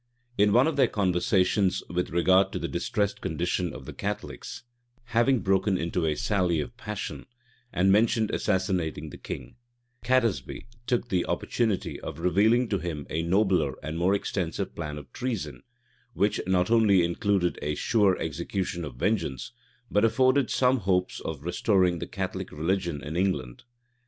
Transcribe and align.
In 0.35 0.51
one 0.51 0.65
of 0.65 0.77
their 0.77 0.87
conversations 0.87 1.83
with 1.87 2.09
regard 2.09 2.51
to 2.53 2.57
the 2.57 2.67
distressed 2.67 3.21
condition 3.21 3.71
of 3.71 3.85
the 3.85 3.93
Catholics, 3.93 4.63
Piercy 5.05 5.11
having 5.13 5.39
broken 5.41 5.77
into 5.77 6.07
a 6.07 6.15
sally 6.15 6.59
of 6.59 6.75
passion, 6.75 7.27
and 7.71 7.91
mentioned 7.91 8.31
assassinating 8.31 9.11
the 9.11 9.19
king, 9.19 9.57
Catesby 10.03 10.65
took 10.87 11.09
the 11.09 11.23
opportunity 11.27 11.99
of 11.99 12.17
revealing 12.17 12.67
to 12.69 12.79
him 12.79 13.05
a 13.11 13.21
nobler 13.21 13.75
and 13.83 13.95
more 13.95 14.15
extensive 14.15 14.73
plan 14.75 14.97
of 14.97 15.13
treason, 15.13 15.61
which 16.13 16.41
not 16.47 16.71
only 16.71 17.03
included 17.03 17.59
a 17.61 17.75
sure 17.75 18.17
execution 18.17 18.83
of 18.83 18.95
vengeance, 18.95 19.51
but 19.91 20.03
afforded 20.03 20.49
some 20.49 20.77
hopes 20.79 21.19
of 21.19 21.43
restoring 21.45 21.99
the 21.99 22.07
Catholic 22.07 22.51
religion 22.51 23.03
in 23.03 23.15
England. 23.15 23.65